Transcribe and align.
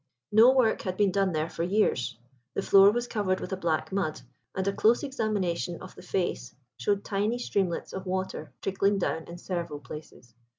No 0.31 0.51
work 0.51 0.81
had 0.81 0.97
been 0.97 1.11
done 1.11 1.31
there 1.31 1.47
for 1.47 1.61
years. 1.61 2.17
The 2.55 2.63
floor 2.63 2.89
was 2.89 3.07
covered 3.07 3.39
with 3.39 3.53
a 3.53 3.55
black 3.55 3.91
mud, 3.91 4.19
and 4.55 4.67
a 4.67 4.73
close 4.73 5.03
examination 5.03 5.79
of 5.79 5.93
the 5.93 6.01
face 6.01 6.55
showed 6.77 7.03
tiny 7.05 7.37
streamlets 7.37 7.93
of 7.93 8.07
water 8.07 8.51
trickling 8.63 8.97
down 8.97 9.25
in 9.27 9.37
several 9.37 9.79
places. 9.79 10.33